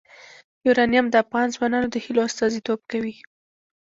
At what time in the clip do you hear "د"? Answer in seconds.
1.09-1.15, 1.91-1.95